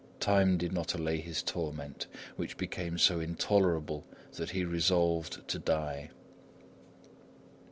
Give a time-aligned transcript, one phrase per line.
[0.19, 6.09] Time did not allay his torment, which became so intolerable that he resolved to die.